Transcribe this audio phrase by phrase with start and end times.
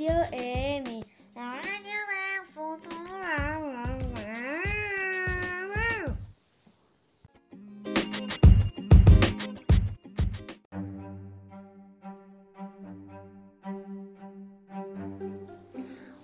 [0.00, 1.02] Radio EMI,
[1.34, 3.20] la radio del futuro.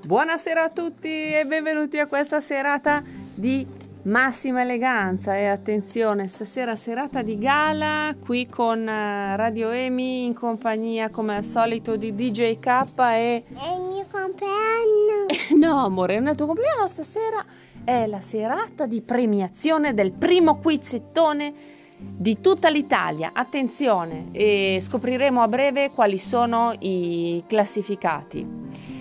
[0.00, 3.02] Buonasera a tutti e benvenuti a questa serata
[3.34, 3.77] di
[4.08, 11.10] massima eleganza e attenzione, stasera serata di gala qui con eh, Radio Emi in compagnia
[11.10, 12.66] come al solito di DJ K
[12.96, 13.44] e...
[13.46, 15.26] È il mio compleanno.
[15.56, 17.44] no amore, non è il tuo compleanno stasera,
[17.84, 21.52] è la serata di premiazione del primo quizzettone
[21.98, 23.32] di tutta l'Italia.
[23.34, 28.46] Attenzione, e scopriremo a breve quali sono i classificati.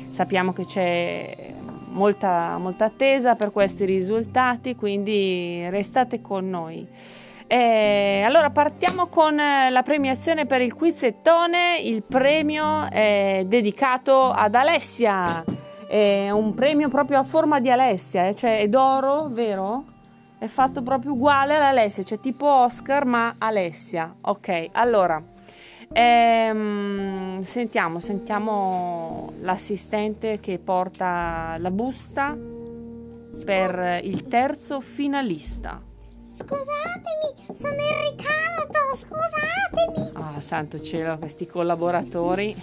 [0.09, 1.55] Sappiamo che c'è
[1.89, 6.87] molta, molta attesa per questi risultati, quindi restate con noi.
[7.49, 11.79] Eh, allora partiamo con la premiazione per il quizzettone.
[11.79, 15.43] Il premio è dedicato ad Alessia.
[15.87, 18.35] È un premio proprio a forma di Alessia, eh?
[18.35, 19.83] cioè è d'oro, vero?
[20.37, 24.13] È fatto proprio uguale all'Alessia, cioè tipo Oscar ma Alessia.
[24.21, 25.23] Ok, allora
[25.93, 32.37] Ehm, sentiamo, sentiamo l'assistente che porta la busta
[33.45, 35.81] per il terzo finalista.
[36.23, 40.11] Scusatemi, sono in ritardo, scusatemi.
[40.13, 42.55] Ah, santo cielo, questi collaboratori.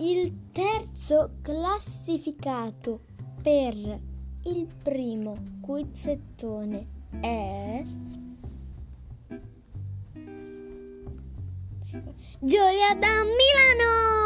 [0.00, 3.02] Il terzo classificato
[3.40, 3.76] per
[4.42, 6.86] il primo quizzettone
[7.20, 7.84] è
[12.40, 14.17] Giulia da Milano!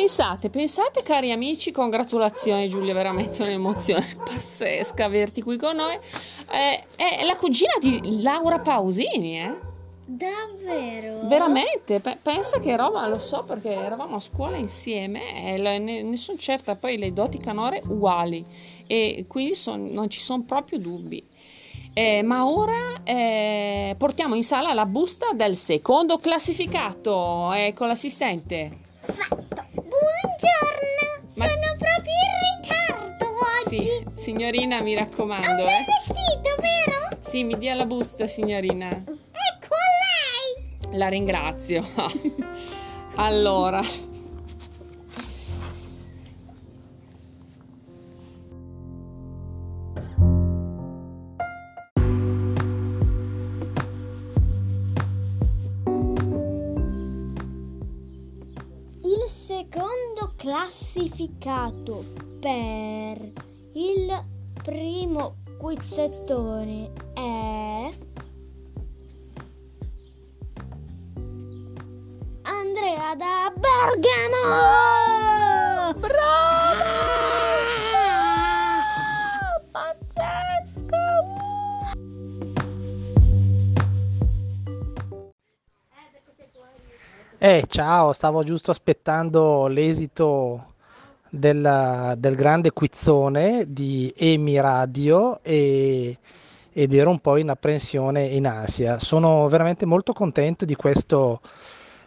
[0.00, 5.94] Pensate, pensate cari amici, congratulazioni Giulia, veramente un'emozione pazzesca averti qui con noi.
[5.94, 9.54] Eh, è la cugina di Laura Pausini, eh?
[10.06, 11.26] Davvero?
[11.28, 16.02] Veramente, pe- pensa che roba, lo so perché eravamo a scuola insieme e le- ne,
[16.02, 18.42] ne sono certa, poi le doti canore uguali
[18.86, 21.22] e quindi son- non ci sono proprio dubbi.
[21.92, 28.78] Eh, ma ora eh, portiamo in sala la busta del secondo classificato, ecco l'assistente.
[29.02, 29.49] Fatto.
[34.20, 35.84] Signorina, mi raccomando, È un bel eh.
[35.86, 37.18] vestito, vero?
[37.20, 38.88] Sì, mi dia la busta, signorina.
[38.90, 39.74] Ecco
[40.90, 40.98] lei.
[40.98, 41.86] La ringrazio.
[43.16, 43.80] allora.
[59.02, 62.04] Il secondo classificato
[62.38, 63.49] per
[64.62, 67.90] primo quizzettone è
[72.42, 74.38] Andrea da Bergamo!
[75.98, 76.78] Bravo!
[79.70, 80.96] Pazzesco!
[87.38, 90.69] Eh, ciao, stavo giusto aspettando l'esito
[91.30, 96.18] del, del grande quizzone di Emi Radio e-
[96.72, 98.98] ed ero un po' in apprensione in ansia.
[99.00, 101.40] Sono veramente molto contento di questo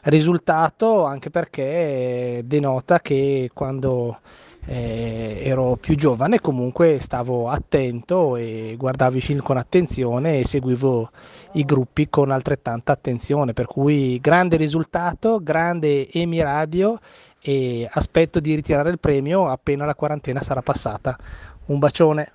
[0.03, 4.19] risultato, anche perché denota che quando
[4.65, 11.09] eh, ero più giovane comunque stavo attento e guardavo i film con attenzione e seguivo
[11.53, 16.99] i gruppi con altrettanta attenzione, per cui grande risultato, grande Emi Radio
[17.45, 21.17] e aspetto di ritirare il premio appena la quarantena sarà passata.
[21.65, 22.31] Un bacione.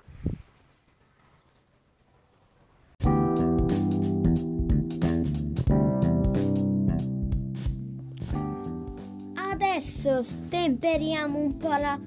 [9.51, 11.99] Adesso stemperiamo un po' la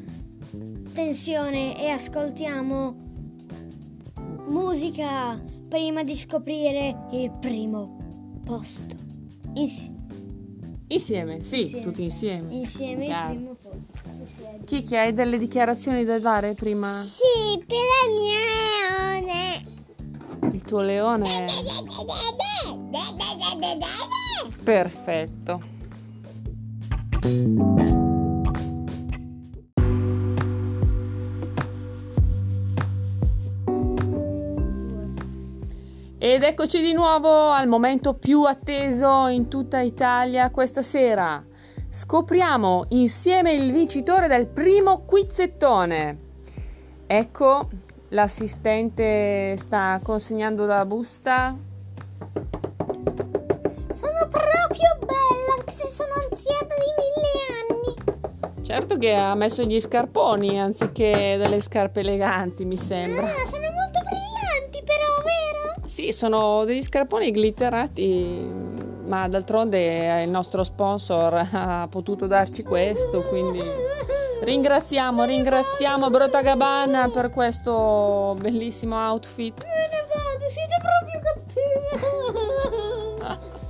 [0.93, 2.97] tensione e ascoltiamo
[4.49, 7.97] musica prima di scoprire il primo
[8.45, 8.95] posto.
[9.55, 9.93] Ins-
[10.93, 11.83] Insieme, sì, Insieme.
[11.85, 12.55] tutti insieme.
[12.55, 13.35] insieme Chiaro.
[13.35, 13.71] posto.
[14.19, 14.59] Insieme.
[14.65, 16.91] Chi hai delle dichiarazioni da dare prima?
[16.93, 20.55] Sì, per il mio leone.
[20.55, 21.71] Il tuo leone
[24.63, 25.61] perfetto.
[36.25, 41.45] Ed eccoci di nuovo al momento più atteso in tutta Italia questa sera.
[41.89, 46.19] Scopriamo insieme il vincitore del primo quizzettone.
[47.09, 47.69] Ecco,
[48.11, 51.57] l'assistente sta consegnando la busta.
[53.91, 57.99] Sono proprio bella, anche se sono anziata di mille
[58.55, 58.63] anni.
[58.65, 63.25] Certo che ha messo gli scarponi anziché delle scarpe eleganti, mi sembra.
[63.25, 65.43] Ah, sono molto brillanti però, vero?
[66.03, 68.45] Sì, sono degli scarponi glitterati,
[69.07, 73.63] ma d'altronde il nostro sponsor ha potuto darci questo, quindi
[74.43, 79.63] ringraziamo, ringraziamo Brota Gabbana per questo bellissimo outfit.
[79.63, 81.21] Me ne vado, siete proprio
[83.23, 83.61] cattivi.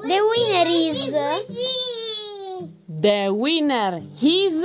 [0.00, 1.12] The winner is...
[2.88, 4.64] The winner is...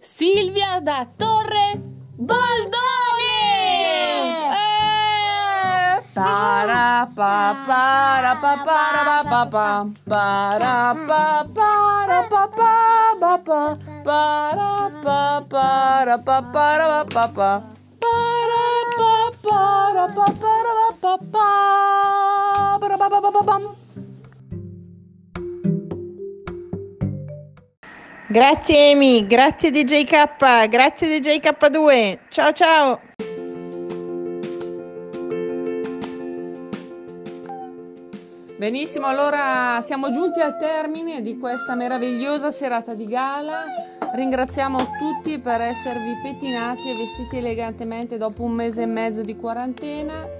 [0.00, 1.78] Silvia da Torre
[2.16, 3.44] Boldone!
[4.52, 6.00] Eh!
[6.14, 13.78] Para pa para pa para pa pa pa para pa para pa pa pa pa
[14.04, 17.62] para pa para pa para pa pa
[18.00, 18.64] para
[18.96, 19.12] pa
[19.42, 21.61] para pa para pa pa
[28.32, 32.18] Grazie Amy, grazie DJK, grazie DJK2.
[32.30, 33.00] Ciao ciao.
[38.56, 43.64] Benissimo, allora siamo giunti al termine di questa meravigliosa serata di gala.
[44.14, 50.31] Ringraziamo tutti per esservi pettinati e vestiti elegantemente dopo un mese e mezzo di quarantena.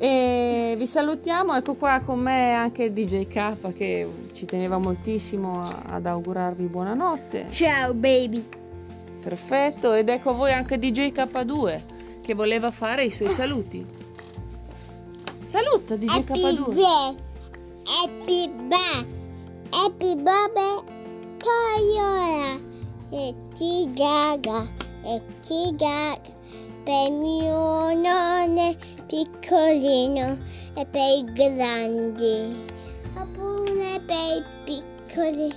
[0.00, 6.06] E vi salutiamo, ecco qua con me anche DJ K che ci teneva moltissimo ad
[6.06, 7.46] augurarvi buonanotte.
[7.50, 8.46] Ciao baby.
[9.20, 11.80] Perfetto, ed ecco a voi anche DJ K2
[12.22, 13.84] che voleva fare i suoi saluti.
[15.42, 16.32] Saluta DJ K2.
[16.32, 17.16] birthday.
[17.84, 19.16] Happy birthday.
[19.70, 20.96] Happy birthday
[21.38, 22.60] Toyola.
[23.10, 24.64] E ti gaga.
[25.02, 26.37] E ti gaga.
[26.88, 28.74] Per mio nonno
[29.06, 30.38] piccolino
[30.74, 32.64] e per i grandi.
[33.14, 35.54] Oppure per i piccoli.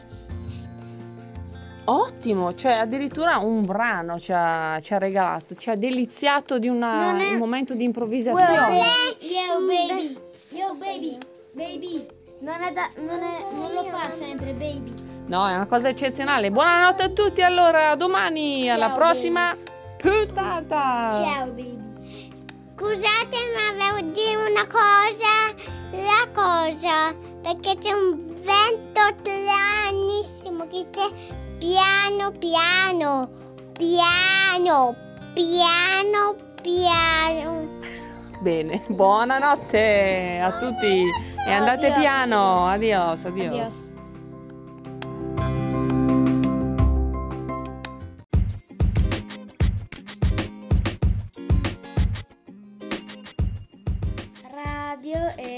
[1.85, 7.17] Ottimo, cioè addirittura un brano ci ha, ci ha regalato, ci ha deliziato di una-
[7.17, 8.75] è- un momento di improvvisazione.
[9.21, 10.17] Yo baby.
[10.49, 11.17] Yo baby.
[11.53, 12.07] Baby.
[12.39, 14.93] Non, è da- non è- non lo fa sempre baby.
[15.27, 16.51] No, è una cosa eccezionale.
[16.51, 19.55] Buonanotte a tutti, allora, domani, alla Ciao, prossima
[20.01, 21.24] puntata.
[21.24, 21.80] Ciao baby.
[22.75, 25.53] Scusate ma devo dire una cosa,
[25.92, 31.07] la cosa, perché c'è un vento stranissimo che c'è
[31.59, 33.30] piano piano,
[33.74, 34.95] piano,
[35.33, 37.80] piano, piano.
[38.39, 41.03] Bene, buonanotte a tutti
[41.48, 42.65] e andate piano.
[42.65, 43.53] Adios, adios.
[43.53, 43.90] Adios.
[55.01, 55.50] Radio e